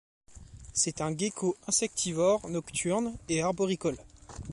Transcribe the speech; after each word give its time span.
C'est 0.73 0.99
un 1.01 1.15
gecko 1.15 1.55
insectivore 1.67 2.49
nocturne 2.49 3.13
et 3.29 3.43
arboricole. 3.43 3.99